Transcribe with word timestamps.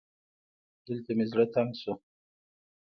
دلته 0.87 1.11
مې 1.17 1.25
زړه 1.31 1.45
تنګ 1.53 1.71
شو 1.81 1.93